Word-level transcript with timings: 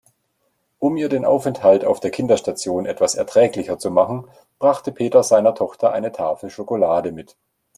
Um 0.79 0.97
ihr 0.97 1.09
den 1.09 1.25
Aufenthalt 1.25 1.85
auf 1.85 1.99
der 1.99 2.09
Kinderstation 2.09 2.87
etwas 2.87 3.13
erträglicher 3.13 3.77
zu 3.77 3.91
machen, 3.91 4.27
brachte 4.57 4.91
Peter 4.91 5.21
seiner 5.21 5.53
Tochter 5.53 5.91
eine 5.91 6.11
Tafel 6.11 6.49
Schokolade 6.49 7.11
mit. 7.11 7.37